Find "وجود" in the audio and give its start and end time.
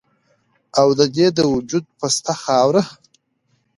1.53-1.85